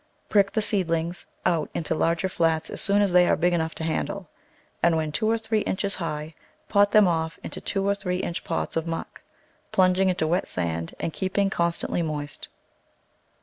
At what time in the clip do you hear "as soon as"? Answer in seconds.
2.71-3.11